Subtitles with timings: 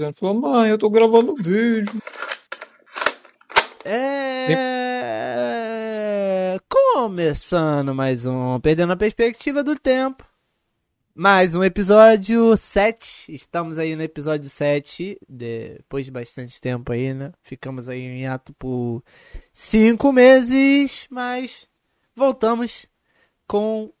[0.00, 2.00] Ele falou, mãe, eu tô gravando vídeo.
[3.84, 4.54] É.
[6.68, 10.24] Começando mais um Perdendo a Perspectiva do Tempo.
[11.16, 13.34] Mais um episódio 7.
[13.34, 15.18] Estamos aí no episódio 7.
[15.28, 17.32] Depois de bastante tempo aí, né?
[17.42, 19.02] Ficamos aí em ato por
[19.52, 21.08] 5 meses.
[21.10, 21.66] Mas
[22.14, 22.86] voltamos
[23.48, 23.92] com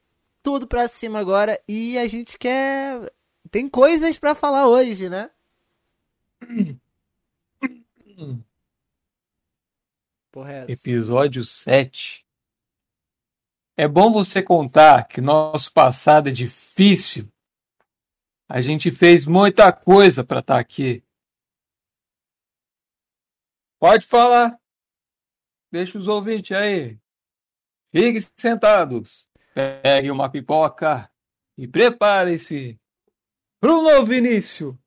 [0.44, 1.60] tudo pra cima agora.
[1.66, 3.12] E a gente quer.
[3.50, 5.28] Tem coisas pra falar hoje, né?
[10.46, 10.70] É?
[10.70, 12.24] Episódio 7.
[13.76, 17.28] É bom você contar que nosso passado é difícil.
[18.48, 21.02] A gente fez muita coisa para estar aqui.
[23.78, 24.58] Pode falar.
[25.70, 26.98] Deixa os ouvintes aí.
[27.90, 29.28] Fiquem sentados.
[29.54, 31.10] Pegue uma pipoca
[31.56, 32.78] e prepare-se
[33.60, 34.78] para um novo início.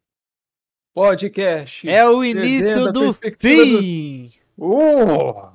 [0.93, 1.87] Podcast.
[1.89, 4.31] É o início do perspectiva do- fim!
[4.57, 5.51] Uh!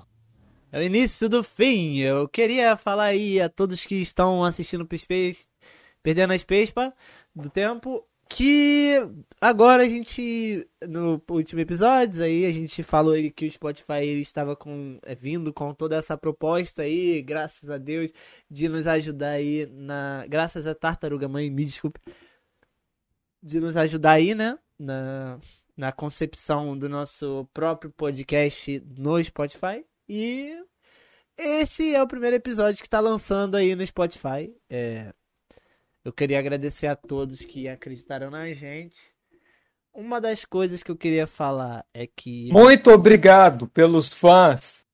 [0.73, 1.99] É o início do fim.
[1.99, 5.47] Eu queria falar aí a todos que estão assistindo o Space,
[6.03, 6.93] perdendo as pespas
[7.35, 8.95] do tempo, que
[9.41, 14.21] agora a gente, no último episódio, aí a gente falou aí que o Spotify ele
[14.23, 18.11] estava com, é, vindo com toda essa proposta aí, graças a Deus,
[18.51, 22.01] de nos ajudar aí na, graças a Tartaruga Mãe, me desculpe,
[23.43, 25.39] de nos ajudar aí, né, na,
[25.77, 29.85] na concepção do nosso próprio podcast no Spotify.
[30.09, 30.57] E
[31.37, 34.55] esse é o primeiro episódio que tá lançando aí no Spotify.
[34.71, 35.13] É,
[36.05, 39.15] eu queria agradecer a todos que acreditaram na gente.
[39.93, 42.53] Uma das coisas que eu queria falar é que.
[42.53, 44.87] Muito obrigado pelos fãs.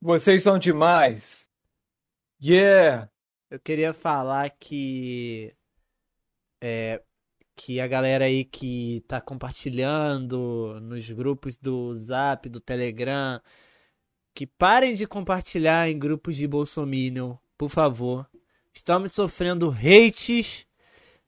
[0.00, 1.48] Vocês são demais.
[2.42, 3.08] Yeah.
[3.48, 5.54] Eu queria falar que.
[6.60, 7.00] É,
[7.56, 13.40] que a galera aí que tá compartilhando nos grupos do Zap, do Telegram,
[14.34, 18.28] que parem de compartilhar em grupos de Bolsominion, por favor.
[18.72, 20.66] Estamos sofrendo hates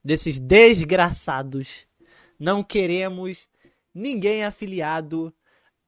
[0.02, 1.86] desses desgraçados.
[2.38, 3.46] Não queremos
[3.94, 5.32] ninguém afiliado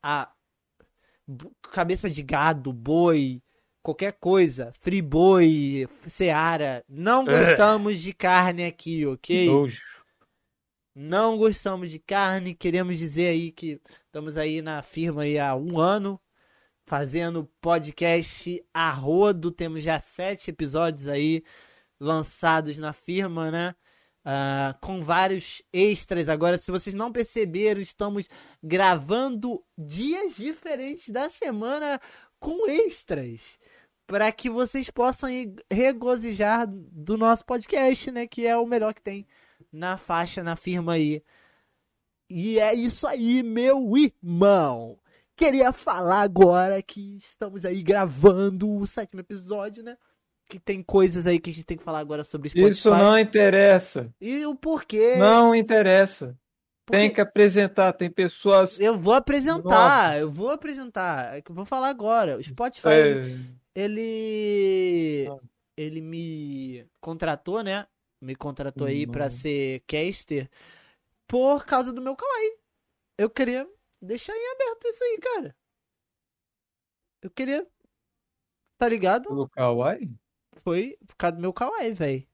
[0.03, 0.31] a
[1.73, 3.43] cabeça de gado, boi,
[3.83, 6.85] qualquer coisa, friboi, seara.
[6.89, 9.47] Não gostamos de carne aqui, ok?
[9.47, 9.96] Nojo.
[10.99, 15.79] Não gostamos de carne, queremos dizer aí que estamos aí na firma aí há um
[15.79, 16.19] ano,
[16.87, 21.45] fazendo podcast a rodo, temos já sete episódios aí
[22.01, 23.75] lançados na firma, né?
[24.25, 26.31] Ah, com vários extras.
[26.31, 28.27] Agora, se vocês não perceberam, estamos
[28.63, 32.01] gravando dias diferentes da semana
[32.41, 33.59] com extras.
[34.07, 35.29] Para que vocês possam
[35.71, 38.27] regozijar do nosso podcast, né?
[38.27, 39.27] Que é o melhor que tem
[39.77, 41.23] na faixa, na firma aí.
[42.29, 44.99] E é isso aí, meu irmão.
[45.37, 49.97] Queria falar agora que estamos aí gravando o sétimo episódio, né?
[50.49, 52.71] Que tem coisas aí que a gente tem que falar agora sobre Spotify.
[52.71, 54.13] Isso não interessa.
[54.21, 55.17] E o porquê.
[55.17, 56.37] Não interessa.
[56.87, 57.93] Porque Tem que apresentar.
[57.93, 58.81] Tem pessoas.
[58.81, 60.19] Eu vou apresentar, Nossa.
[60.19, 61.37] eu vou apresentar.
[61.37, 62.39] É eu vou falar agora.
[62.39, 63.39] O Spotify, É,
[63.75, 65.29] ele.
[65.77, 67.87] Ele me contratou, né?
[68.21, 69.31] Me contratou aí pra Hum.
[69.31, 70.51] ser caster
[71.27, 72.57] por causa do meu Kawaii.
[73.19, 73.69] Eu queria
[74.01, 75.57] deixar em aberto isso aí, cara.
[77.23, 77.67] Eu queria.
[78.79, 79.29] Tá ligado?
[79.35, 80.11] do Kawaii?
[80.59, 82.27] Foi por causa do meu Kawaii, velho.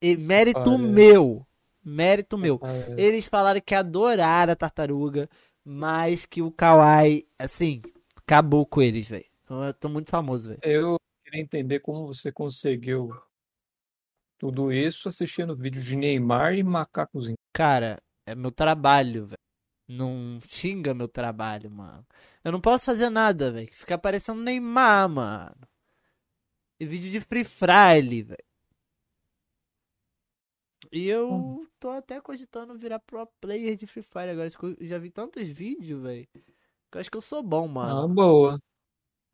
[0.00, 0.82] E mérito Parece.
[0.82, 1.46] meu.
[1.82, 2.60] Mérito meu.
[2.62, 5.28] É, Eles falaram que adoraram a tartaruga,
[5.64, 7.80] mas que o Kawaii, assim,
[8.16, 9.24] acabou com eles, velho.
[9.44, 10.60] Então, Eu tô muito famoso, velho.
[10.62, 13.10] Eu queria entender como você conseguiu
[14.40, 17.36] tudo isso assistindo vídeo de Neymar e macacozinho.
[17.52, 19.38] Cara, é meu trabalho, velho.
[19.86, 22.06] Não xinga meu trabalho, mano.
[22.42, 23.68] Eu não posso fazer nada, velho.
[23.72, 25.56] Fica parecendo Neymar, mano.
[26.80, 28.44] E vídeo de Free Fire, velho.
[30.90, 34.48] E eu tô até cogitando virar pro player de Free Fire agora.
[34.78, 36.26] Eu já vi tantos vídeos, velho.
[36.90, 38.04] Que eu acho que eu sou bom, mano.
[38.04, 38.58] Ah, boa.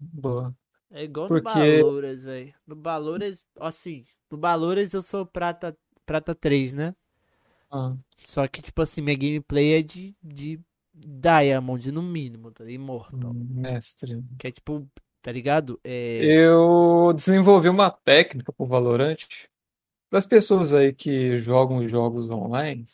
[0.00, 0.55] Boa.
[0.91, 2.55] É igual Porque- no Balouras, velho.
[2.67, 6.94] No Balouras, assim, no Balouras eu sou prata, prata 3, né?
[7.70, 7.94] Ah,
[8.25, 10.61] Só que, tipo assim, minha gameplay é de, de
[10.94, 12.69] Diamond, no mínimo, tá?
[12.69, 13.34] Immortal.
[13.34, 14.23] mestre.
[14.38, 14.88] Que é tipo,
[15.23, 15.81] tá ligado?
[15.84, 16.25] É.
[16.25, 19.17] Eu desenvolvi uma técnica pro Valorant
[20.08, 22.84] para as pessoas aí que jogam jogos online.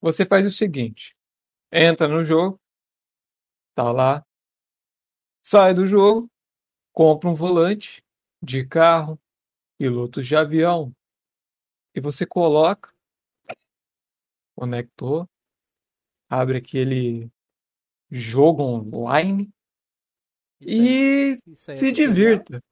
[0.00, 1.14] Você faz o seguinte:
[1.72, 2.58] entra no jogo,
[3.74, 4.24] tá lá,
[5.42, 6.30] sai do jogo,
[6.92, 8.02] compra um volante
[8.42, 9.18] de carro,
[9.84, 10.94] pilotos de avião,
[11.94, 12.92] e você coloca,
[14.54, 15.26] conectou,
[16.28, 17.30] abre aquele
[18.10, 19.50] jogo online
[20.60, 21.92] Isso e aí é se tutorial?
[21.94, 22.62] divirta.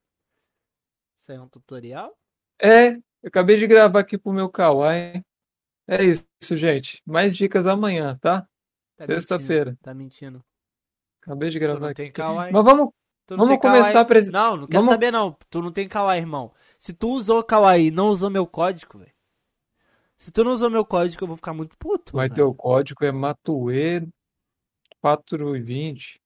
[1.17, 2.15] Isso aí é um tutorial?
[2.61, 5.23] É, eu acabei de gravar aqui pro meu Kawaii.
[5.87, 7.01] É isso, gente.
[7.07, 8.43] Mais dicas amanhã, tá?
[8.99, 9.79] Tá Sexta-feira.
[9.81, 10.45] Tá mentindo.
[11.23, 12.13] Acabei de gravar aqui.
[12.53, 12.93] Mas vamos,
[13.31, 15.33] vamos começar a presen- Não, não quero Vamos- saber não.
[15.49, 16.53] Tu não tem kawaii, irmão.
[16.79, 19.13] Se tu usou kawaii e não usou meu código, velho.
[20.17, 22.13] Se tu não usou meu código, eu vou ficar muito puto.
[22.35, 24.09] Ter o código, é Matue
[25.01, 26.21] 420.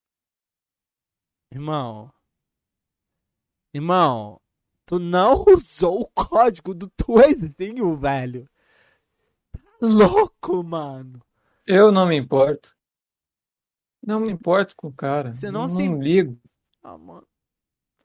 [1.51, 2.13] Irmão.
[3.75, 4.41] Irmão,
[4.87, 8.49] tu não usou o código do Twizinho, velho.
[9.53, 11.21] Tá louco, mano.
[11.67, 12.75] Eu não me importo.
[14.05, 15.33] Não me importo com o cara.
[15.33, 16.39] Você não não se- ligo.
[16.83, 17.27] Ah, mano.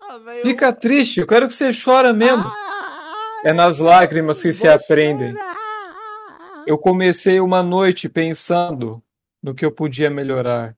[0.09, 0.41] Ah, velho.
[0.41, 2.43] Fica triste, eu quero que você chora mesmo.
[2.45, 5.33] Ah, É nas lágrimas que se aprendem.
[5.33, 6.63] chorar.
[6.65, 9.01] Eu comecei uma noite pensando
[9.41, 10.77] no que eu podia melhorar.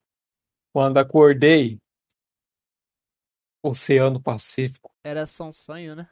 [0.72, 1.78] Quando acordei,
[3.62, 4.90] Oceano Pacífico.
[5.04, 6.08] Era só um sonho, né?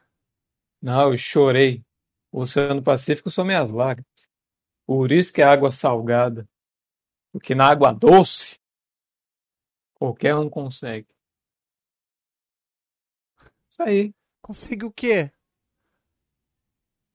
[0.81, 1.83] Não, eu chorei.
[2.31, 4.27] O Oceano Pacífico são minhas lágrimas.
[4.85, 6.47] Por isso que é água salgada.
[7.31, 8.59] Porque na água doce,
[9.95, 11.07] qualquer um consegue.
[13.79, 14.13] Isso aí.
[14.41, 15.31] Consegui o quê?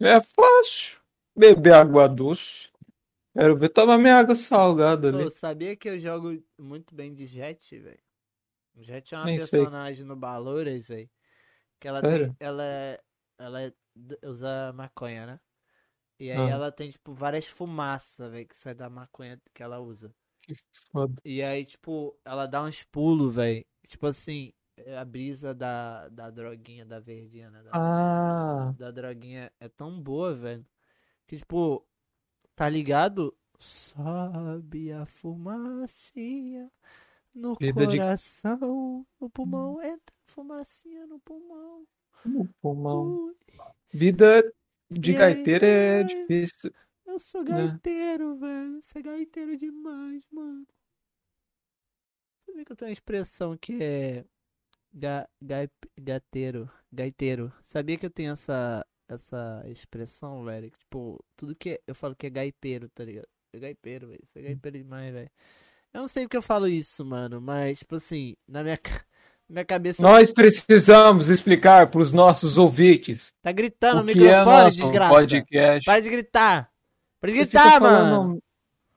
[0.00, 0.98] É fácil.
[1.36, 2.68] Beber água doce.
[3.34, 5.24] Quero ver tomar minha água salgada ali.
[5.24, 7.98] Pô, sabia que eu jogo muito bem de Jet, velho?
[8.76, 9.60] Jet é uma Nem sei.
[9.60, 11.10] personagem no Valores, velho.
[11.80, 12.26] Que ela Sério?
[12.28, 12.36] tem.
[12.40, 12.64] Ela.
[13.38, 13.72] Ela é-
[14.24, 15.40] usa maconha, né?
[16.18, 16.48] E aí Ah.
[16.48, 20.14] ela tem, tipo, várias fumaças, velho, que sai da maconha que ela usa.
[20.42, 20.54] Que
[20.92, 21.14] foda.
[21.24, 23.64] E aí, tipo, ela dá uns pulos, velho.
[23.88, 24.52] Tipo assim,
[24.98, 27.62] a brisa da, da droguinha, da verdinha, né?
[27.62, 30.66] Da, Ah, da droguinha é tão boa, velho.
[31.26, 31.86] Que, tipo,
[32.56, 33.36] tá ligado?
[33.58, 36.70] Sobe a fumacinha
[37.34, 41.86] no Vida de- coração, no pulmão, entra fumacinha no pulmão.
[42.24, 43.26] o pulmão.
[43.26, 43.34] Ui,
[43.92, 44.42] Vida
[44.90, 46.08] de E gaiteiro é vai?
[46.08, 46.72] difícil.
[47.06, 47.50] eu sou Né?
[47.52, 48.82] gaiteiro, velho.
[48.82, 50.66] Você é gaiteiro demais, mano.
[52.46, 54.24] Sabia que eu tenho uma expressão que é
[54.94, 55.68] ga, gai-
[56.00, 57.52] gateiro, gaiteiro.
[57.64, 60.70] Sabia que eu tenho essa essa expressão, velho?
[60.70, 63.26] Que, tipo, tudo que é- eu falo que é gaipeiro, tá ligado?
[63.52, 64.20] É gaipeiro, velho.
[64.26, 65.30] Você é gaipeiro demais, velho.
[65.92, 68.78] Eu não sei porque eu falo isso, mano, mas tipo assim, na minha
[69.48, 74.38] minha cabeça Nós precisamos explicar para os nossos ouvintes tá gritando no o que é
[74.38, 75.14] microfone, nosso desgraça.
[75.14, 75.84] podcast.
[75.84, 76.70] Para de gritar.
[77.20, 78.42] Para de gritar, falando- mano.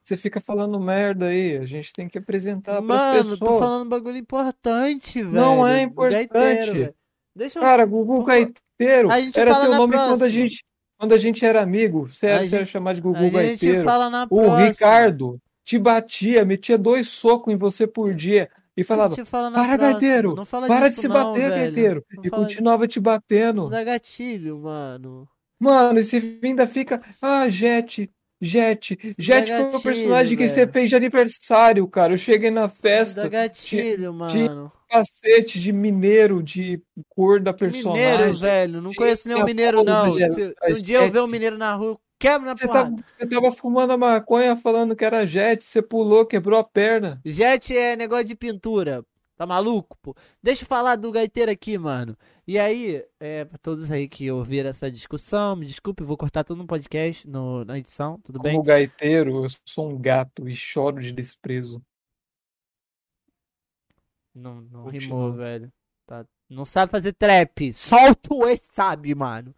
[0.08, 1.58] Você fica falando merda aí.
[1.58, 3.58] A gente tem que apresentar para as Mano, tô pessoas.
[3.60, 5.34] falando um bagulho importante, velho.
[5.34, 6.28] Não é importante.
[6.32, 6.94] Gaiteiro.
[7.36, 7.62] Deixa eu.
[7.62, 10.28] Cara, Gugu Gaiteiro A gente era teu nome quando a próxima.
[10.30, 10.64] gente
[10.98, 12.08] quando a gente era amigo.
[12.08, 13.80] Você A era, você era gente- chamado de a Gugu gente Gaiteiro.
[13.82, 13.84] O
[14.28, 14.60] próxima.
[14.66, 19.50] Ricardo te batia, metia dois socos em você por dia e A falava: gente fala
[19.52, 19.92] Para, próxima.
[19.92, 20.34] gaiteiro!
[20.66, 21.54] Para de disso se não, bater, velho.
[21.64, 22.04] gaiteiro!
[22.16, 23.60] Não E continuava te batendo.
[23.62, 25.28] Isso dá gatilho, mano.
[25.60, 27.02] Mano, esse ainda fica.
[27.20, 28.96] Ah, Jet, Jet.
[29.18, 30.72] Jet foi o gatilho, personagem que você velho.
[30.72, 32.12] fez de aniversário, cara.
[32.12, 34.72] Eu cheguei na Isso dá festa, gatilho, mano.
[34.88, 38.32] capacete de mineiro, de cor da Mineiro, personagem.
[38.40, 38.80] velho.
[38.80, 40.12] Não conheço nenhum mineiro, não.
[40.12, 42.90] Se, se um dia eu ver um mineiro na rua, eu quebro na Você porrada.
[42.90, 47.20] tava, você tava fumando a maconha falando que era Jet, você pulou, quebrou a perna.
[47.24, 49.04] Jet é negócio de pintura.
[49.38, 50.16] Tá maluco, pô?
[50.42, 52.18] Deixa eu falar do gaiteiro aqui, mano.
[52.44, 56.58] E aí, é, pra todos aí que ouviram essa discussão, me desculpe, vou cortar tudo
[56.58, 58.54] no podcast, no, na edição, tudo bem?
[58.54, 61.80] Como gaiteiro, eu sou um gato e choro de desprezo.
[64.34, 64.98] Não, não Continua.
[64.98, 65.72] rimou, velho.
[66.04, 66.26] Tá.
[66.50, 67.72] Não sabe fazer trap.
[67.72, 69.54] Solta o E, sabe, mano.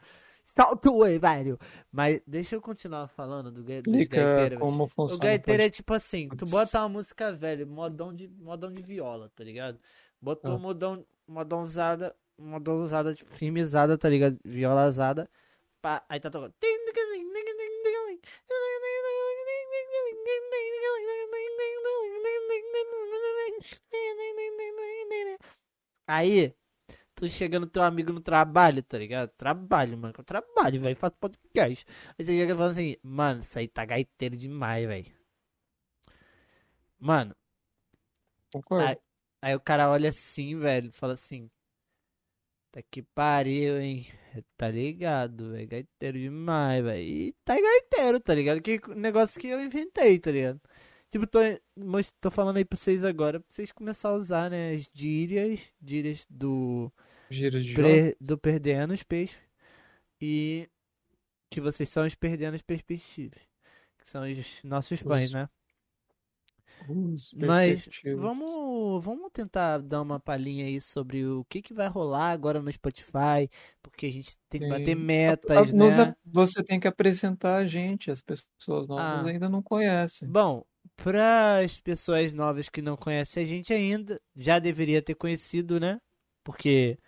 [0.60, 1.58] Solta o E, velho.
[1.90, 4.58] Mas deixa eu continuar falando do, ga- dos gaiteiros.
[4.58, 5.22] como O funciona.
[5.24, 9.30] gaiteiro pode- é tipo assim, tu bota uma música velha, modão de, modão de viola,
[9.34, 9.78] tá ligado?
[10.20, 10.58] Botou Ah.
[10.58, 14.38] modão, modãozada, modãozada, tipo, firmezada, tá ligado?
[14.44, 15.30] Violazada.
[15.80, 16.52] Pá, aí tá tocando.
[26.06, 26.52] Aí,
[27.20, 29.30] tu chega no teu amigo no trabalho, tá ligado?
[29.36, 30.14] Trabalho, mano.
[30.16, 30.96] Eu trabalho, velho.
[30.96, 31.84] Faço podcast.
[32.18, 35.12] Aí você chega e fala assim, mano, isso aí tá gaiteiro demais, velho.
[36.98, 37.34] Mano,
[38.52, 38.86] Concordo.
[38.86, 38.96] Aí,
[39.42, 41.50] aí o cara olha assim, velho, fala assim.
[42.72, 44.06] Tá que pariu, hein?
[44.56, 45.68] Tá ligado, velho.
[45.68, 47.02] Gaiteiro demais, velho.
[47.02, 48.60] E tá gaiteiro, tá ligado?
[48.62, 50.60] Que negócio que eu inventei, tá ligado?
[51.10, 51.38] Tipo, tô,
[52.20, 56.26] tô falando aí pra vocês agora, pra vocês começarem a usar, né, as gírias, gírias
[56.30, 56.90] do,
[57.28, 59.38] Gira de pre- do Perdendo os Peixes.
[60.20, 60.68] E
[61.50, 63.40] que vocês são os Perdendo os Perspectivas.
[63.98, 65.48] Que são os nossos fãs, Os- né?
[67.36, 67.86] Mas
[68.16, 72.72] vamos, vamos tentar dar uma palhinha aí sobre o que, que vai rolar agora no
[72.72, 73.50] Spotify,
[73.82, 76.02] porque a gente tem que bater metas, A- nos né?
[76.04, 79.28] a- Você tem que apresentar a gente, as pessoas novas Ah.
[79.28, 80.26] ainda não conhecem.
[80.26, 80.64] Bom,
[81.02, 86.00] para as pessoas novas que não conhecem a gente ainda, já deveria ter conhecido, né?
[86.44, 86.98] Porque,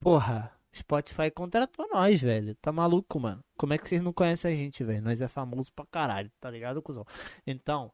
[0.00, 2.54] porra, Spotify contratou nós, velho.
[2.56, 3.44] Tá maluco, mano?
[3.56, 5.02] Como é que vocês não conhecem a gente, velho?
[5.02, 7.04] Nós é famoso pra caralho, tá ligado, cuzão?
[7.46, 7.92] Então,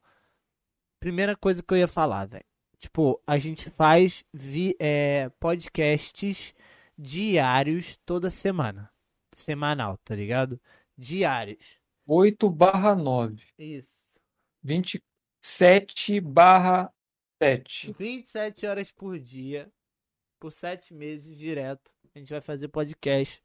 [1.00, 2.44] primeira coisa que eu ia falar, velho.
[2.78, 6.54] Tipo, a gente faz vi, é, podcasts
[6.96, 8.90] diários toda semana.
[9.34, 10.60] Semanal, tá ligado?
[10.96, 11.78] Diários.
[12.06, 13.42] 8 barra 9.
[13.58, 13.97] Isso.
[14.62, 16.92] 27 barra
[17.42, 17.92] 7.
[17.92, 19.70] 27 horas por dia,
[20.40, 21.90] por 7 meses direto.
[22.14, 23.42] A gente vai fazer podcast.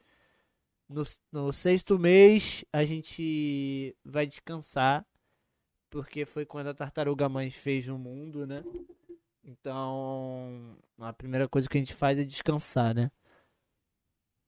[0.90, 5.06] No, no sexto mês, a gente vai descansar.
[5.90, 8.64] Porque foi quando a Tartaruga Mãe fez o mundo, né?
[9.44, 13.12] Então, a primeira coisa que a gente faz é descansar, né?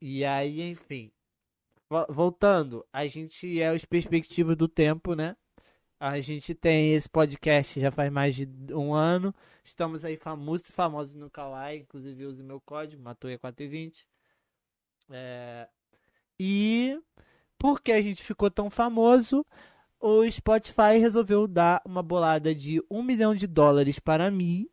[0.01, 1.11] E aí, enfim.
[1.87, 5.37] Vo- Voltando, a gente é os perspectivas do tempo, né?
[6.07, 9.33] A gente tem esse podcast já faz mais de um ano.
[9.63, 11.79] Estamos aí famosos e famosos no Kawaii.
[11.79, 14.05] Inclusive, use meu código, Matoia420.
[15.09, 15.67] É...
[16.39, 17.01] E
[17.57, 19.43] porque a gente ficou tão famoso,
[19.99, 24.69] o Spotify resolveu dar uma bolada de um milhão de dólares para mim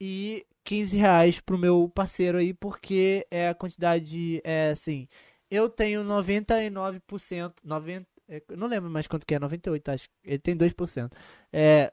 [0.00, 5.06] e 15 reais pro meu parceiro aí, porque é a quantidade, é assim,
[5.50, 10.38] eu tenho 99%, 90, é, eu não lembro mais quanto que é, 98, acho, ele
[10.38, 11.10] tem 2%.
[11.52, 11.92] É,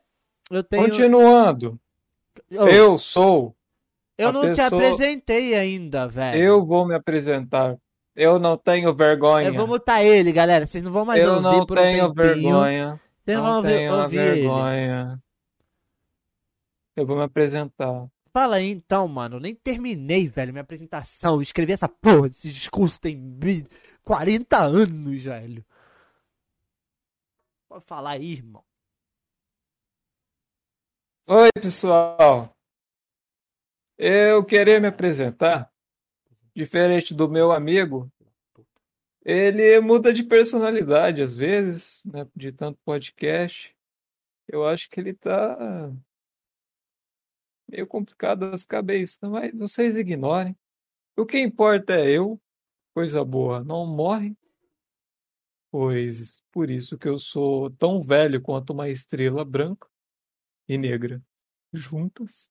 [0.49, 0.83] eu tenho...
[0.83, 1.79] Continuando,
[2.51, 3.55] Oh, eu sou,
[4.17, 6.41] eu não te pessoa- apresentei ainda, velho.
[6.43, 7.77] eu vou me apresentar.
[8.15, 9.47] Eu não tenho vergonha.
[9.49, 10.65] Eu vou mutar ele, galera.
[10.67, 12.13] Vocês não vão mais Eu ouvir não por um tenho tempinho.
[12.33, 13.01] vergonha.
[13.23, 14.31] Vocês não Não vão ouvir, tenho ouvir ele.
[14.41, 15.23] vergonha.
[16.95, 18.05] Eu vou me apresentar.
[18.31, 19.37] Fala aí então, mano.
[19.37, 21.35] Eu nem terminei, velho, minha apresentação.
[21.35, 23.65] Eu escrevi essa porra desse discurso tem mi-
[24.03, 25.65] 40 anos, velho.
[27.73, 28.63] Pode falar aí, irmão.
[31.25, 32.55] Oi, pessoal.
[33.97, 35.73] Eu queria me apresentar.
[36.55, 38.13] Diferente do meu amigo,
[39.25, 42.27] ele muda de personalidade às vezes, né?
[42.35, 43.75] De tanto podcast.
[44.47, 45.91] Eu acho que ele tá
[47.67, 50.55] meio complicado das cabeças, mas vocês ignorem.
[51.17, 52.39] O que importa é eu,
[52.93, 54.37] coisa boa, não morre.
[55.73, 59.89] Pois por isso que eu sou tão velho quanto uma estrela branca
[60.67, 61.19] e negra
[61.73, 62.47] juntas.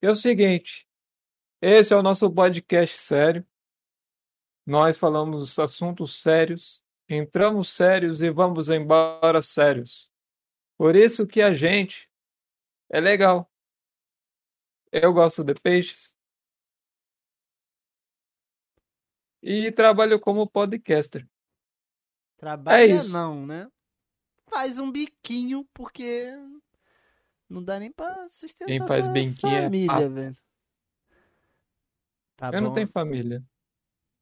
[0.00, 0.84] É o seguinte,
[1.60, 3.46] esse é o nosso podcast sério.
[4.66, 10.10] Nós falamos assuntos sérios, entramos sérios e vamos embora sérios.
[10.76, 12.10] Por isso que a gente
[12.90, 13.48] é legal.
[14.90, 16.16] Eu gosto de peixes.
[19.40, 21.31] E trabalho como podcaster.
[22.42, 23.70] Trabalha É não, né?
[24.50, 26.26] Faz um biquinho, porque
[27.48, 30.10] não dá nem pra sustentar Quem faz biquinho é família, papo.
[30.10, 30.36] velho.
[32.36, 32.74] Tá Eu não bom.
[32.74, 33.44] tenho família.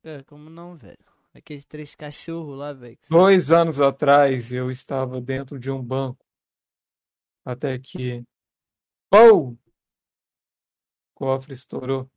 [0.04, 0.98] É, como não, velho?
[1.32, 2.98] Aqueles três cachorros lá, velho.
[3.08, 6.22] Dois anos atrás eu estava dentro de um banco.
[7.42, 8.22] Até que.
[9.08, 9.52] Pou!
[9.52, 9.58] O
[11.14, 12.10] cofre estourou.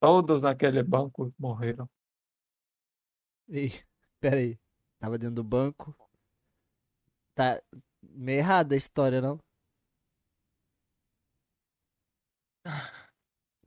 [0.00, 1.86] Todos naquele banco morreram.
[3.48, 3.72] Ih,
[4.20, 4.58] pera aí.
[5.06, 5.96] Tava dentro do banco.
[7.32, 7.62] Tá
[8.02, 9.38] meio errada a história, não?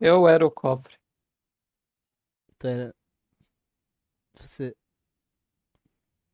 [0.02, 0.98] Eu era o cofre.
[2.58, 2.94] Tu era...
[4.34, 4.76] Você...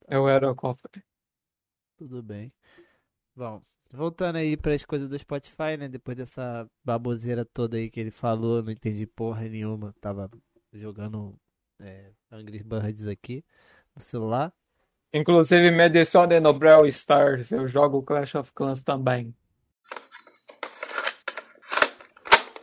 [0.08, 1.04] Eu era o cofre.
[1.98, 2.52] Tudo bem.
[3.36, 3.62] Bom,
[3.94, 5.88] voltando aí para as coisas do Spotify, né?
[5.88, 9.94] Depois dessa baboseira toda aí que ele falou, não entendi porra nenhuma.
[10.02, 10.32] Tava
[10.74, 11.40] jogando
[11.80, 13.46] é, Angry Birds aqui
[13.96, 14.52] no celular.
[15.16, 17.50] Inclusive, me adicione no Brawl Stars.
[17.50, 19.34] Eu jogo Clash of Clans também.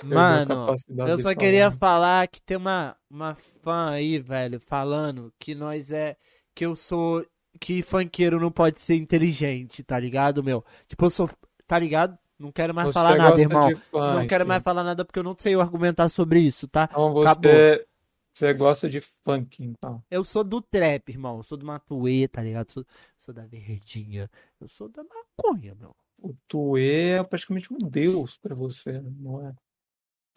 [0.04, 0.74] Mano,
[1.06, 2.28] eu só queria falar.
[2.28, 6.14] que tem uma, uma fã aí, velho, falando que nós é.
[6.54, 7.24] Que eu sou.
[7.58, 10.62] Que funkeiro não pode ser inteligente, tá ligado, meu?
[10.86, 11.30] Tipo, eu sou.
[11.66, 12.18] Tá ligado?
[12.38, 13.70] Não quero mais Você falar nada, irmão.
[13.92, 16.86] Não quero mais falar nada porque eu não sei argumentar sobre isso, tá?
[16.90, 17.86] Então Acabou.
[18.34, 20.02] Você, gosta de funk, então.
[20.10, 21.38] Eu sou do trap, irmão.
[21.38, 22.70] Eu sou do Matuê, tá ligado?
[22.70, 22.84] Sou,
[23.16, 24.30] sou da verdinha.
[24.60, 25.96] Eu sou da maconha, meu.
[26.18, 29.54] O Tuê é praticamente um deus pra você, não é?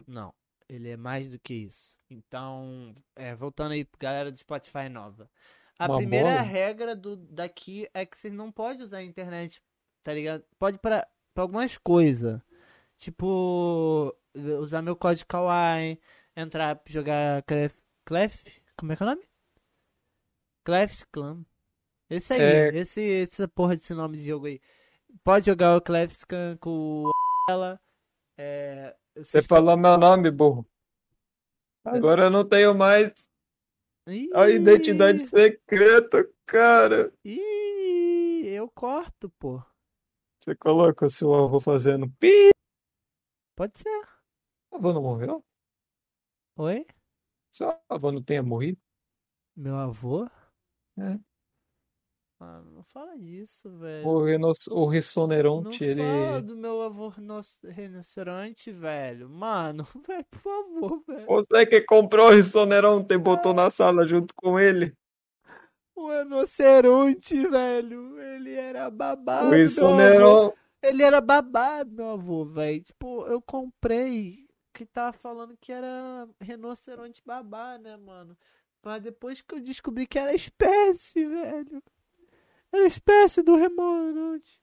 [0.06, 0.34] Não,
[0.68, 1.96] ele é mais do que isso.
[2.10, 5.30] Então, é, voltando aí, galera do Spotify nova.
[5.78, 6.42] A Uma primeira bola?
[6.42, 9.62] regra do daqui é que vocês não podem usar a internet,
[10.02, 10.44] tá ligado?
[10.58, 12.40] Pode para pra algumas coisas.
[12.98, 16.00] Tipo, usar meu código Kawaii,
[16.36, 17.42] entrar, jogar
[18.06, 19.28] Clef, Clef, como é que é o nome?
[20.64, 21.44] Clef Clan.
[22.08, 22.68] Esse aí, É.
[22.76, 24.60] esse, essa porra desse nome de jogo aí.
[25.24, 27.10] Pode jogar o Clefscan com
[27.50, 27.80] ela.
[28.38, 30.64] É, Você vocês falou meu nome, burro.
[31.84, 33.12] Agora eu não tenho mais
[34.06, 37.12] Ih, a identidade secreta, cara.
[37.24, 39.60] Ih, eu corto, pô.
[40.40, 42.50] Você coloca seu avô fazendo pi.
[43.56, 44.04] Pode ser.
[44.68, 45.44] Seu avô não morreu?
[46.56, 46.86] Oi?
[47.56, 48.78] Seu avô não tenha morrido?
[49.56, 50.26] Meu avô?
[50.98, 51.18] É.
[52.38, 54.06] Ah, não fala disso, velho.
[54.06, 54.48] O, rino...
[54.48, 56.02] o Não Rissoneronte, ele.
[56.02, 59.30] fala do meu avô rino- rinoceronte, velho.
[59.30, 61.26] Mano, velho, por favor, velho.
[61.26, 64.92] Você que comprou o Rissoneronte e botou na sala junto com ele.
[65.94, 68.20] O rinoceronte, velho.
[68.20, 69.48] Ele era babado.
[69.48, 69.52] O.
[69.54, 70.54] Rissoneronte.
[70.82, 72.84] Ele era babado, meu avô, velho.
[72.84, 74.45] Tipo, eu comprei
[74.76, 78.36] que tava falando que era rinoceronte babá, né, mano?
[78.82, 81.82] Mas depois que eu descobri que era espécie, velho.
[82.70, 84.60] Era espécie do rinoceronte.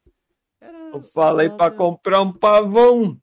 [0.62, 0.78] Era...
[0.94, 3.20] Eu falei pra Não, comprar um pavão.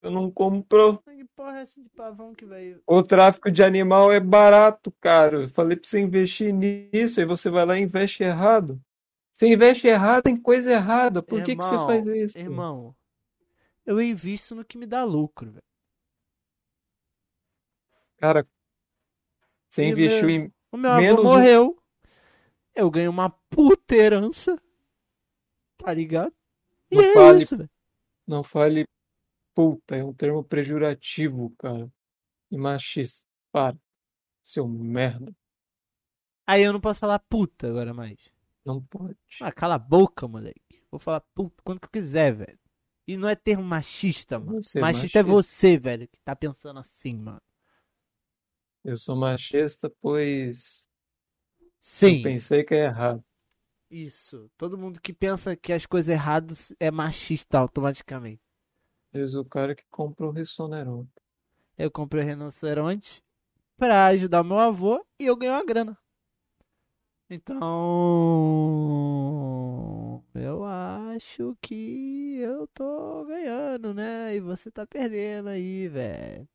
[0.00, 0.98] Você não comprou.
[0.98, 2.82] Que porra é essa de pavão que veio?
[2.84, 5.42] O tráfico de animal é barato, cara.
[5.42, 8.82] Eu falei pra você investir nisso e você vai lá e investe errado.
[9.32, 11.22] Você investe errado em coisa errada.
[11.22, 12.38] Por que que você Irmão, faz isso?
[12.38, 12.96] Irmão,
[13.86, 15.71] eu invisto no que me dá lucro, velho.
[18.22, 18.46] Cara,
[19.68, 20.52] você E investiu meu- em.
[20.70, 21.82] O meu avô Menos um- morreu.
[22.72, 24.56] Eu ganhei uma puta herança.
[25.76, 26.32] Tá ligado?
[26.88, 27.70] E Não é fale- isso, velho.
[28.24, 28.84] Não fale
[29.52, 31.92] puta, é um termo pejorativo, cara.
[32.48, 33.26] E machista.
[33.50, 33.76] Para.
[34.40, 35.34] Seu merda.
[36.46, 38.20] Aí eu não posso falar puta agora mais.
[38.64, 39.18] Não pode.
[39.40, 40.80] Ah, cala a boca, moleque.
[40.92, 42.58] Vou falar puta quando que eu quiser, velho.
[43.04, 44.62] E não é termo machista, mano.
[44.62, 45.42] Você é machista é machista.
[45.42, 47.40] você, velho, que tá pensando assim, mano.
[48.84, 50.88] Eu sou machista, pois
[52.02, 53.24] eu Sim, pensei que é errado.
[53.90, 54.50] isso.
[54.56, 58.42] Todo mundo que pensa que as coisas erradas é machista automaticamente.
[59.14, 61.22] Eis o cara que comprou o Rissoneronte.
[61.76, 63.22] Eu comprei o rinoceronte
[63.76, 65.98] pra ajudar meu avô e eu ganhei uma grana.
[67.28, 67.58] Então,
[70.34, 74.34] eu acho que eu tô ganhando, né?
[74.36, 76.48] E você tá perdendo aí, velho.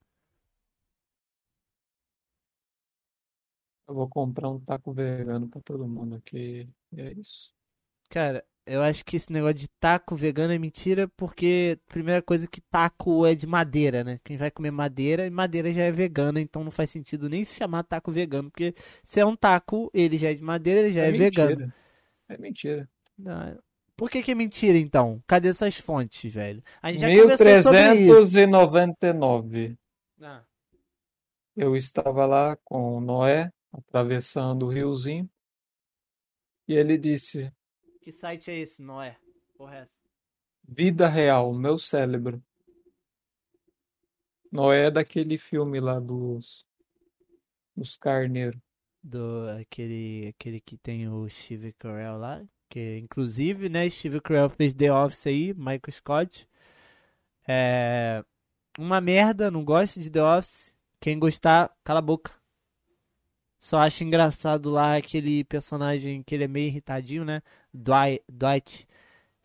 [3.87, 6.69] Eu vou comprar um taco vegano pra todo mundo aqui.
[6.91, 7.53] E é isso.
[8.09, 12.61] Cara, eu acho que esse negócio de taco vegano é mentira porque, primeira coisa, que
[12.61, 14.19] taco é de madeira, né?
[14.23, 17.55] Quem vai comer madeira, e madeira já é vegana, então não faz sentido nem se
[17.55, 18.73] chamar taco vegano, porque
[19.03, 21.49] se é um taco, ele já é de madeira, ele já é, vegano.
[21.49, 21.75] mentira.
[22.29, 22.89] É mentira.
[23.17, 23.57] Não,
[23.95, 25.21] Por que que é mentira, então?
[25.27, 26.63] Cadê suas fontes, velho?
[26.81, 28.13] A gente já conversou sobre isso.
[28.13, 29.77] 1399.
[30.21, 30.43] Ah,
[31.55, 35.29] Eu estava lá com Noé, atravessando o riozinho.
[36.67, 37.51] E ele disse:
[38.07, 39.17] que site é esse, Noé?
[39.57, 39.91] Porra, é essa?
[40.65, 42.41] Vida real, meu cérebro.
[44.49, 46.65] Noé é daquele filme lá dos,
[47.75, 48.57] dos carneiros.
[49.03, 52.41] Do, aquele, aquele que tem o Steve Carell lá.
[52.69, 56.47] Que, inclusive, né, Steve Carell fez The Office aí, Michael Scott.
[57.45, 58.23] É.
[58.79, 60.73] Uma merda, não gosto de The Office.
[61.01, 62.33] Quem gostar, cala a boca.
[63.59, 67.41] Só acho engraçado lá aquele personagem que ele é meio irritadinho, né?
[67.73, 68.23] Dwight.
[68.29, 68.87] Dwight.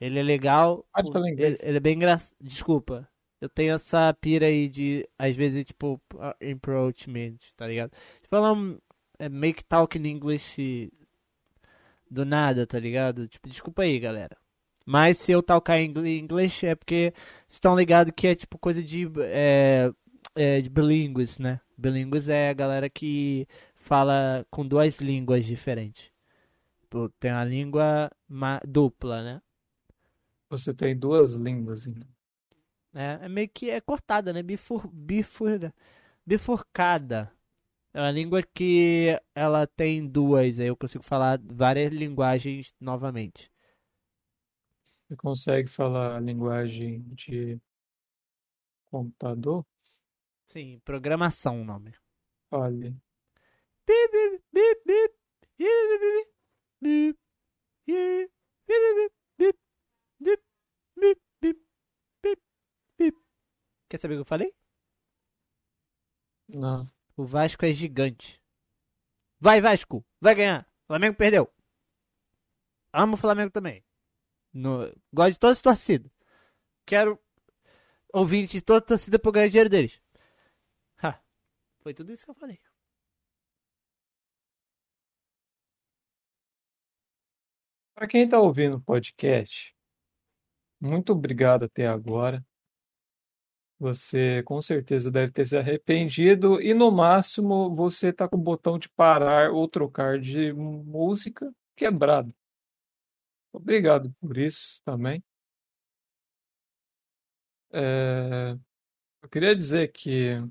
[0.01, 0.87] Ele é legal.
[0.93, 1.61] Pode falar Ele, inglês.
[1.61, 2.37] ele é bem engraçado.
[2.41, 3.09] Desculpa.
[3.41, 6.01] Eu tenho essa pira aí de, às vezes, tipo,
[6.53, 7.93] approachment, tá ligado?
[8.31, 8.79] Falar um,
[9.19, 10.93] é, make talk in English
[12.11, 13.27] do nada, tá ligado?
[13.29, 14.37] Tipo, desculpa aí, galera.
[14.85, 17.13] Mas se eu talcar em ingl- inglês é porque
[17.47, 19.93] vocês estão ligados que é tipo coisa de, é,
[20.35, 21.61] é, de bilíngues, né?
[21.79, 23.47] Bilíngues é a galera que
[23.83, 26.11] fala com duas línguas diferentes.
[27.19, 28.11] Tem a língua
[28.67, 29.43] dupla, né?
[30.51, 32.07] Você tem duas línguas, então.
[32.95, 34.43] É, é meio que é cortada, né?
[34.43, 35.73] Bifur, bifur,
[36.27, 37.33] bifurcada.
[37.95, 43.51] É uma língua que ela tem duas, aí eu consigo falar várias linguagens novamente.
[45.07, 47.61] Você consegue falar a linguagem de
[48.91, 49.65] computador?
[50.47, 51.95] Sim, programação o nome.
[52.51, 52.95] Fale.
[63.89, 64.55] Quer saber o que eu falei?
[66.49, 66.91] Não.
[67.17, 68.43] O Vasco é gigante.
[69.39, 70.03] Vai, Vasco!
[70.21, 70.67] Vai ganhar!
[70.85, 71.53] O Flamengo perdeu.
[72.93, 73.85] Amo o Flamengo também.
[74.53, 74.91] No...
[75.13, 76.11] Gosto de todas as torcidas.
[76.87, 77.19] quero
[78.13, 80.01] ouvintes de toda a torcida pra eu ganhar dinheiro deles.
[81.03, 81.21] Ha,
[81.81, 82.59] foi tudo isso que eu falei.
[88.03, 89.73] Para quem está ouvindo o podcast,
[90.81, 92.45] muito obrigado até agora.
[93.79, 98.77] Você com certeza deve ter se arrependido e no máximo você está com o botão
[98.77, 102.35] de parar ou trocar de música quebrado.
[103.53, 105.23] Obrigado por isso também.
[107.73, 108.59] É,
[109.23, 110.43] Eu queria dizer que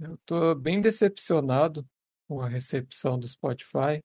[0.00, 1.88] eu estou bem decepcionado
[2.26, 4.02] com a recepção do Spotify.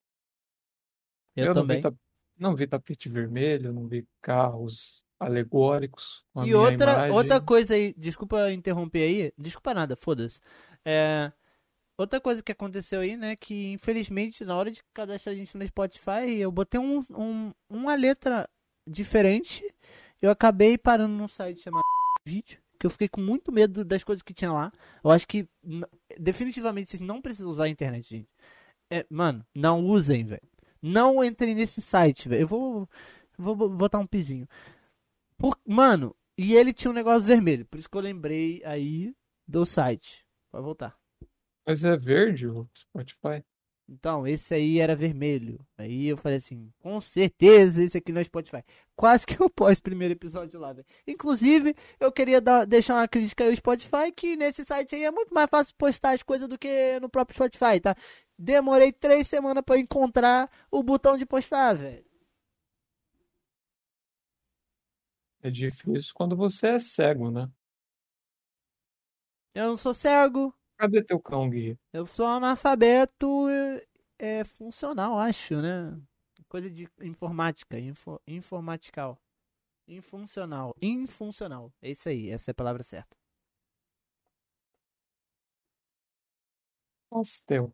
[1.35, 1.81] Eu, não vi, também.
[1.81, 1.93] ta-
[2.37, 7.11] não vi tapete vermelho, não vi carros alegóricos E outra, imagem.
[7.11, 10.39] outra coisa aí, desculpa interromper aí, desculpa nada, foda-se.
[10.83, 11.31] É,
[11.97, 15.65] outra coisa que aconteceu aí, né, que infelizmente na hora de cadastrar a gente no
[15.67, 18.49] Spotify, eu botei um, um- uma letra
[18.87, 19.63] diferente,
[20.21, 21.83] eu acabei parando num site chamado
[22.25, 24.71] Vídeo, que eu fiquei com muito medo das coisas que tinha lá.
[25.03, 25.47] Eu acho que
[26.19, 28.29] definitivamente vocês não precisam usar a internet, gente.
[28.91, 30.41] É, mano, não usem, velho.
[30.85, 32.41] Não entrem nesse site, velho.
[32.43, 32.89] Eu vou,
[33.37, 34.47] vou bo- botar um pizinho.
[35.37, 39.13] Por- mano, e ele tinha um negócio vermelho, por isso que eu lembrei aí
[39.47, 40.25] do site.
[40.51, 40.95] Pode voltar.
[41.67, 43.43] Mas é verde o Spotify.
[43.87, 45.59] Então, esse aí era vermelho.
[45.77, 48.63] Aí eu falei assim, com certeza esse aqui não é Spotify.
[48.95, 50.87] Quase que eu pós primeiro episódio lá, velho.
[51.05, 55.11] Inclusive, eu queria dar- deixar uma crítica aí ao Spotify, que nesse site aí é
[55.11, 57.95] muito mais fácil postar as coisas do que no próprio Spotify, tá?
[58.37, 62.05] Demorei três semanas pra encontrar o botão de postar, velho.
[65.41, 67.49] É difícil quando você é cego, né?
[69.53, 71.77] Eu não sou cego, Cadê teu cão guia?
[71.93, 73.47] Eu sou analfabeto
[74.19, 75.97] é, funcional, acho, né?
[76.49, 79.17] Coisa de informática, info, informatical.
[79.87, 80.75] Infuncional.
[80.81, 81.71] Infuncional.
[81.81, 83.15] É isso aí, essa é a palavra certa.
[87.09, 87.73] Nossa, teu.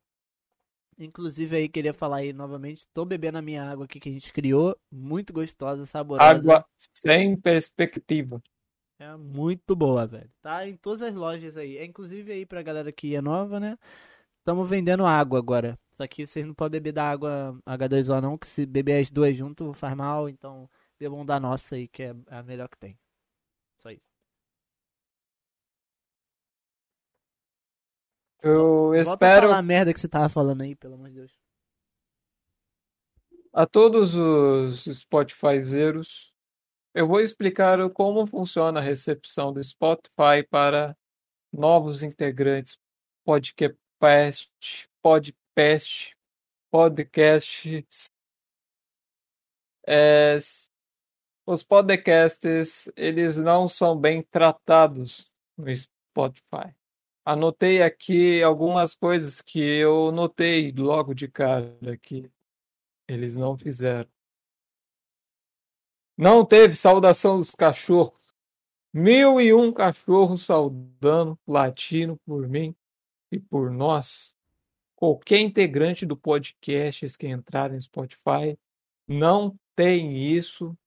[1.03, 4.31] Inclusive aí queria falar aí novamente, tô bebendo a minha água aqui que a gente
[4.31, 6.29] criou, muito gostosa, saborosa.
[6.29, 8.41] Água sem perspectiva.
[8.99, 10.29] É muito boa, velho.
[10.43, 11.77] Tá em todas as lojas aí.
[11.77, 13.75] É inclusive aí pra galera que é nova, né?
[14.37, 15.77] Estamos vendendo água agora.
[15.97, 19.35] Só que vocês não podem beber da água H2O não, que se beber as duas
[19.35, 20.29] junto faz mal.
[20.29, 22.95] Então bebam da nossa aí, que é a melhor que tem.
[23.79, 24.10] Só isso.
[28.41, 31.15] Eu Volta a espero falar a merda que você tava falando aí, pelo amor de
[31.15, 31.31] Deus.
[33.53, 36.33] a todos os Spotifyzeiros,
[36.93, 40.97] eu vou explicar como funciona a recepção do Spotify para
[41.51, 42.77] novos integrantes
[43.23, 44.49] podcast,
[45.01, 46.17] podcast,
[46.71, 48.05] podcasts.
[49.87, 50.37] É,
[51.45, 56.75] os podcasts, eles não são bem tratados no Spotify.
[57.23, 62.29] Anotei aqui algumas coisas que eu notei logo de cara que
[63.07, 64.09] eles não fizeram.
[66.17, 68.19] Não teve saudação dos cachorros.
[68.93, 72.75] Mil e um cachorros saudando, latindo por mim
[73.31, 74.35] e por nós.
[74.95, 78.57] Qualquer integrante do podcast que entrar no Spotify
[79.07, 80.77] não tem isso,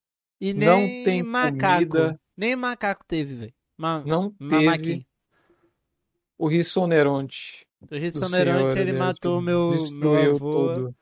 [0.41, 1.89] E Não nem tem macaco.
[1.89, 2.21] comida.
[2.37, 3.55] Nem macaco teve, velho.
[3.77, 5.07] Ma não teve mamaquinho.
[6.39, 7.67] O Rissoneronte.
[7.91, 10.39] O Rissoneronte, ele né, matou que meu, meu avô.
[10.39, 10.95] tudo.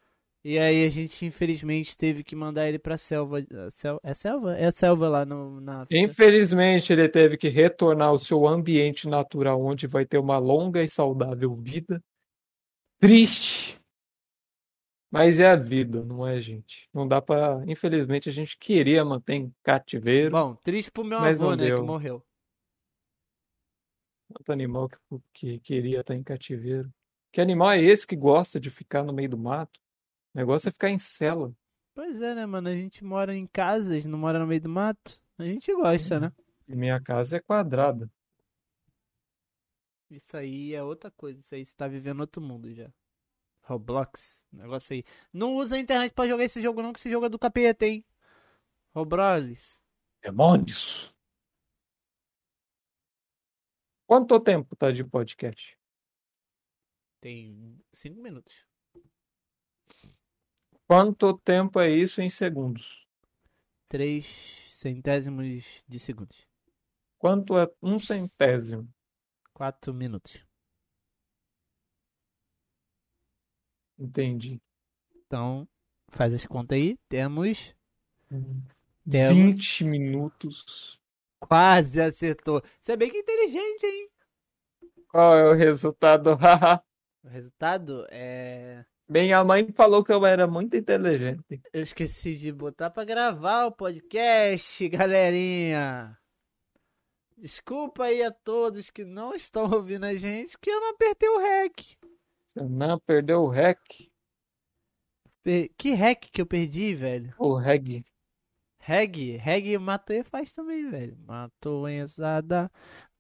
[0.45, 3.39] E aí a gente infelizmente teve que mandar ele pra selva.
[3.39, 4.57] a sel- É selva?
[4.57, 5.97] É selva lá no, na África.
[6.05, 10.89] Infelizmente, ele teve que retornar ao seu ambiente natural, onde vai ter uma longa e
[10.89, 12.03] saudável vida.
[13.01, 13.79] Triste.
[15.13, 16.89] Mas é a vida, não é, gente?
[16.93, 17.63] Não dá pra.
[17.67, 20.31] Infelizmente, a gente queria manter em cativeiro.
[20.33, 21.81] Bom, triste pro meu avô, né, deu.
[21.81, 22.25] que morreu.
[24.33, 24.99] Tanto animal que,
[25.33, 26.93] que queria estar em cativeiro.
[27.31, 29.81] Que animal é esse que gosta de ficar no meio do mato?
[30.35, 31.55] O negócio é ficar em cela.
[31.95, 32.69] Pois é, né, mano?
[32.69, 35.23] A gente mora em casas, não mora no meio do mato.
[35.39, 36.33] A gente gosta, né?
[36.69, 38.11] E minha casa é quadrada.
[40.11, 41.41] Isso aí é outra coisa.
[41.41, 42.91] Isso aí você tá vivendo outro mundo já.
[43.63, 45.05] Roblox, negócio aí.
[45.33, 47.87] Não usa a internet pra jogar esse jogo, não, que esse jogo é do capeta,
[47.87, 48.05] hein?
[48.95, 49.81] Roblox.
[50.23, 51.12] Demônios!
[54.13, 55.75] Quanto tempo tá de podcast?
[57.19, 58.67] Tem cinco minutos.
[60.87, 63.07] Quanto tempo é isso em segundos?
[63.89, 64.27] Três
[64.71, 66.47] centésimos de segundos.
[67.19, 68.87] Quanto é um centésimo?
[69.55, 70.45] Quatro minutos.
[73.99, 74.61] Entendi.
[75.27, 75.67] Então,
[76.09, 76.99] faz as contas aí.
[77.09, 77.75] Temos
[78.29, 79.39] Temos.
[79.39, 81.02] 20 minutos.
[81.47, 82.63] Quase acertou.
[82.79, 84.09] Você é bem que inteligente, hein?
[85.09, 86.31] Qual é o resultado?
[87.25, 88.85] O resultado é.
[89.09, 91.63] Minha mãe falou que eu era muito inteligente.
[91.73, 96.19] Eu esqueci de botar pra gravar o podcast, galerinha.
[97.37, 101.39] Desculpa aí a todos que não estão ouvindo a gente, porque eu não apertei o
[101.39, 101.97] REC.
[102.45, 103.79] Você não perdeu o rec?
[105.77, 107.33] Que REC que eu perdi, velho?
[107.39, 108.03] O reg.
[108.85, 111.17] Reg, reg matou faz também, velho.
[111.25, 112.69] Matou enzada,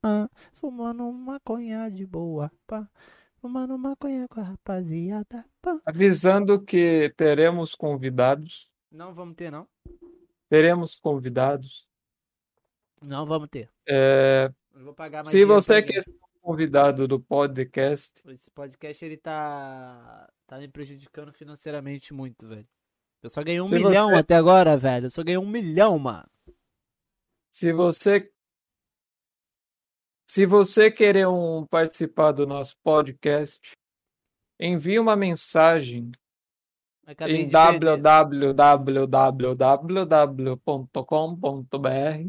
[0.03, 2.90] ah, fumando maconha de boa, pá.
[3.37, 5.81] Fumando maconha com a rapaziada, pá.
[5.87, 8.68] Avisando que teremos convidados.
[8.90, 9.68] Não vamos ter, não.
[10.48, 11.87] Teremos convidados.
[13.01, 13.70] Não vamos ter.
[13.88, 14.53] É,
[15.29, 18.20] se você quer ser um convidado do podcast.
[18.27, 20.29] Esse podcast, ele tá...
[20.44, 22.66] Tá me prejudicando financeiramente muito, velho.
[23.23, 25.07] Eu só ganhei um Se milhão você- até agora, velho.
[25.07, 26.29] Eu só ganhei um milhão, mano.
[27.53, 28.31] se você
[30.29, 33.61] se você querer um participar do nosso podcast,
[34.59, 36.11] envie uma mensagem
[37.07, 37.49] Acabei em
[41.03, 42.29] www.com.br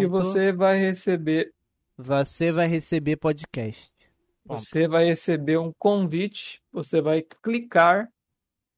[0.00, 1.52] e você vai receber
[1.96, 3.92] Você vai receber podcast.
[4.46, 4.58] Ponto.
[4.60, 8.10] Você vai receber um convite, você vai clicar,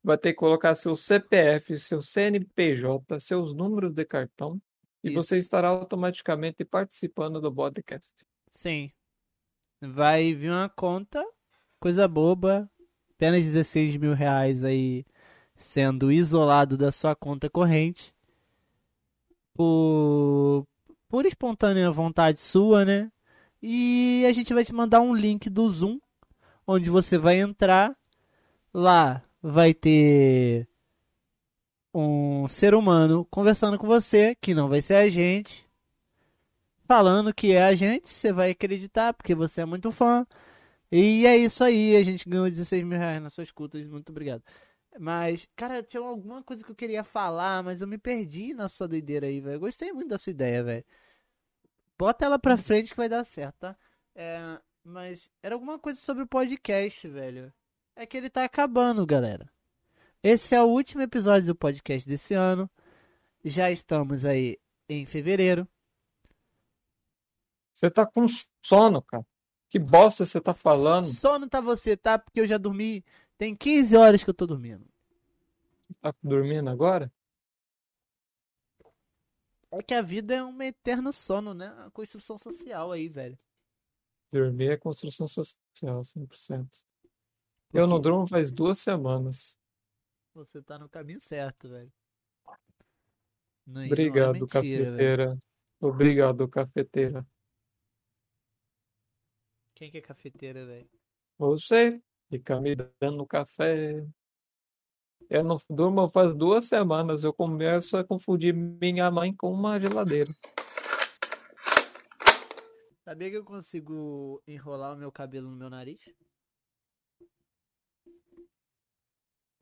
[0.07, 4.63] vai ter que colocar seu CPF, seu CNPJ, seus números de cartão
[5.03, 5.17] e Isso.
[5.17, 8.25] você estará automaticamente participando do podcast.
[8.49, 8.93] Sim.
[9.81, 11.27] Vai vir uma conta,
[11.81, 12.71] coisa boba,
[13.11, 15.05] apenas 16 mil reais aí
[15.57, 18.15] sendo isolado da sua conta corrente
[19.55, 20.65] por,
[21.09, 23.11] por espontânea vontade sua, né?
[23.61, 25.99] E a gente vai te mandar um link do Zoom,
[26.65, 27.97] onde você vai entrar.
[28.73, 30.69] Lá vai ter
[31.95, 35.67] um ser humano conversando com você, que não vai ser a gente,
[36.87, 40.27] falando que é a gente, você vai acreditar porque você é muito fã.
[40.91, 44.43] E é isso aí, a gente ganhou 16 mil reais nas suas escutas, muito obrigado.
[44.99, 48.89] Mas, cara, tinha alguma coisa que eu queria falar, mas eu me perdi na sua
[48.89, 49.61] doideira aí, velho.
[49.61, 50.85] Gostei muito da sua ideia, velho.
[51.99, 53.77] Bota ela pra frente que vai dar certo, tá?
[54.15, 57.53] É, mas era alguma coisa sobre o podcast, velho.
[57.99, 59.51] É que ele tá acabando, galera.
[60.23, 62.71] Esse é o último episódio do podcast desse ano.
[63.43, 65.67] Já estamos aí em fevereiro.
[67.73, 68.27] Você tá com
[68.63, 69.27] sono, cara.
[69.71, 71.07] Que bosta você tá falando?
[71.07, 72.19] Sono tá você, tá?
[72.19, 73.03] Porque eu já dormi.
[73.39, 74.87] Tem 15 horas que eu tô dormindo.
[76.03, 77.11] Tá dormindo agora?
[79.71, 81.69] É que a vida é um eterno sono, né?
[81.79, 83.39] A construção social aí, velho.
[84.31, 85.55] Dormir é construção social,
[86.03, 86.85] 100%.
[87.77, 89.57] Eu não durmo faz duas semanas.
[90.35, 91.93] Você tá no caminho certo, velho.
[93.67, 94.97] Não, não é Obrigado, mentira, velho.
[94.97, 95.39] cafeteira.
[95.81, 97.27] Obrigado, cafeteira.
[99.75, 100.89] Quem que é cafeteira, velho?
[101.39, 104.07] Você fica me dando café.
[105.29, 107.25] Eu não durmo faz duas semanas.
[107.25, 110.33] Eu começo a confundir minha mãe com uma geladeira.
[113.05, 116.01] Sabia que eu consigo enrolar o meu cabelo no meu nariz?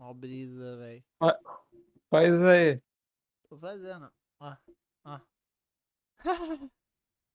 [0.05, 1.03] Ó, brisa, velho.
[2.11, 2.79] Faz aí.
[3.49, 4.13] Tô fazendo.
[4.39, 4.55] Ó,
[5.07, 5.21] ó.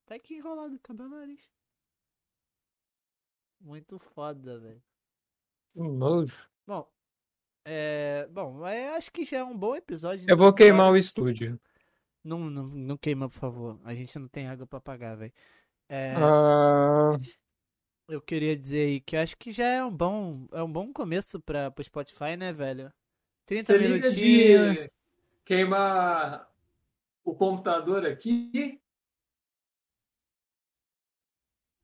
[0.05, 1.49] tá aqui enrolado o cabelo no nariz.
[3.59, 4.83] Muito foda, velho.
[5.73, 6.47] Nojo.
[6.67, 6.87] Bom,
[7.65, 8.27] é.
[8.31, 10.29] Bom, mas acho que já é um bom episódio.
[10.29, 11.59] Eu vou queimar o estúdio.
[12.23, 13.79] Não, não, não queima, por favor.
[13.83, 15.33] A gente não tem água pra pagar, velho.
[15.89, 17.17] É, Ah,
[18.09, 20.91] eu queria dizer aí que eu acho que já é um bom, é um bom
[20.91, 22.91] começo para pro Spotify, né, velho?
[23.45, 24.75] 30 você minutinhos.
[24.75, 24.91] de
[25.45, 26.51] queimar
[27.23, 28.81] o computador aqui?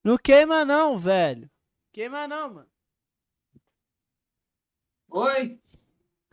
[0.04, 1.50] Não queima não, velho.
[1.92, 2.70] Queima não, mano.
[5.10, 5.60] Oi?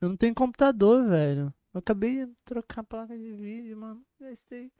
[0.00, 1.54] Eu não tenho computador, velho.
[1.72, 4.04] Eu acabei de trocar a placa de vídeo, mano.
[4.18, 4.72] Gastei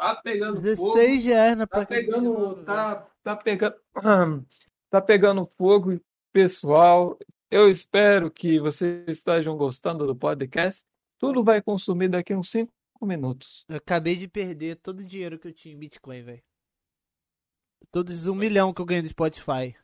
[0.00, 0.94] Tá pegando fogo.
[0.94, 2.64] 16 reais na Tá pegando, velho.
[2.64, 4.46] tá, tá pegando,
[4.88, 6.00] tá pegando fogo,
[6.32, 7.18] pessoal.
[7.50, 10.84] Eu espero que vocês estejam gostando do podcast.
[11.18, 13.66] Tudo vai consumir daqui uns 5 minutos.
[13.68, 16.42] Eu acabei de perder todo o dinheiro que eu tinha em Bitcoin, velho.
[17.90, 19.76] Todos um milhão que eu ganhei do Spotify.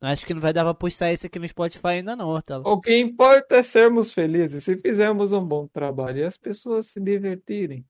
[0.00, 2.62] Acho que não vai dar pra postar esse aqui no Spotify ainda não, Hortela.
[2.66, 4.64] O que importa é sermos felizes.
[4.64, 7.86] Se fizermos um bom trabalho e as pessoas se divertirem.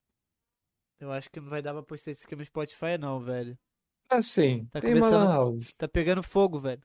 [0.99, 3.57] Eu acho que não vai dar pra postar esse aqui no Spotify não, velho.
[4.09, 5.73] Assim, Tá tem começando- house.
[5.73, 6.81] Tá pegando fogo, velho.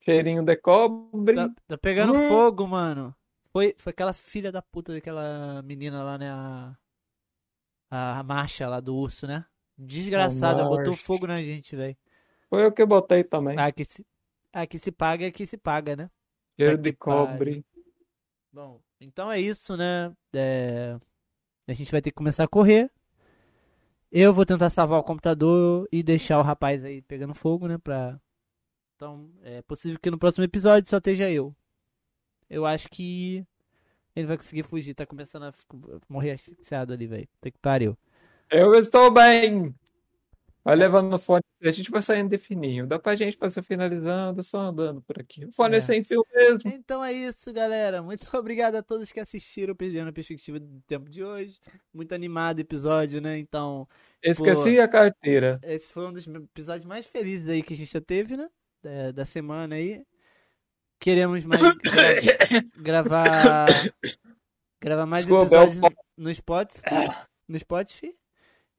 [0.00, 1.34] Cheirinho de cobre.
[1.36, 2.28] Tá, tá pegando Hum.
[2.28, 3.14] fogo, mano.
[3.50, 6.30] Foi, foi aquela filha da puta daquela menina lá, né?
[6.30, 6.76] A,
[7.90, 9.46] a marcha lá do urso, né?
[9.78, 11.96] Desgraçada, botou fogo na gente, velho.
[12.50, 13.56] Foi eu que botei também.
[13.58, 14.04] Ah, que se,
[14.52, 16.10] ah, que se paga é que se paga, né?
[16.58, 17.64] Cheiro de cobre.
[18.52, 20.12] Bom, então é isso, né?
[20.34, 20.98] É,
[21.66, 22.90] A gente vai ter que começar a correr.
[24.16, 27.78] Eu vou tentar salvar o computador e deixar o rapaz aí pegando fogo, né?
[27.78, 28.16] Pra...
[28.94, 31.52] Então, é possível que no próximo episódio só esteja eu.
[32.48, 33.44] Eu acho que
[34.14, 34.94] ele vai conseguir fugir.
[34.94, 35.52] Tá começando a
[36.08, 37.28] morrer asfixiado ali, velho.
[37.40, 37.98] Tem que pariu.
[38.48, 39.74] Eu estou bem!
[40.64, 41.42] Vai levando o fone.
[41.62, 42.86] A gente vai saindo de fininho.
[42.86, 45.44] Dá pra gente fazer finalizando, só andando por aqui.
[45.44, 45.80] O fone é, É.
[45.82, 46.70] sem fio mesmo.
[46.70, 48.02] Então é isso, galera.
[48.02, 51.58] Muito obrigado a todos que assistiram, perdendo a perspectiva do tempo de hoje.
[51.92, 53.36] Muito animado episódio, né?
[53.38, 53.86] Então,
[54.22, 55.60] Esqueci a carteira.
[55.62, 58.48] esse foi um dos episódios mais felizes aí que a gente já teve, né?
[58.82, 60.02] Da, da semana aí.
[60.98, 63.66] Queremos mais gra- gravar
[64.80, 66.80] gravar mais Desculpa, é o episódios no, no Spotify,
[67.48, 68.14] no Spotify.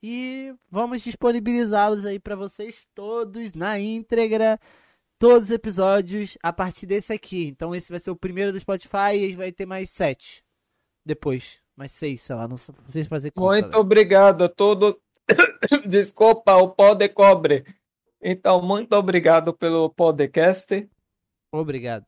[0.07, 4.59] E vamos disponibilizá-los aí pra vocês todos na íntegra.
[5.17, 7.47] Todos os episódios a partir desse aqui.
[7.47, 10.45] Então esse vai ser o primeiro do Spotify e vai ter mais sete.
[11.03, 11.59] Depois.
[11.75, 12.47] Mais seis, sei lá.
[12.47, 13.53] Não sei sei fazer conta.
[13.53, 13.79] Muito velho.
[13.79, 14.95] obrigado a todos.
[15.89, 17.65] Desculpa, o pó de cobre.
[18.21, 20.87] Então, muito obrigado pelo podcast.
[21.51, 22.05] Obrigado.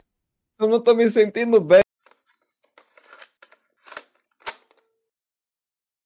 [0.60, 1.82] Eu não tô me sentindo bem.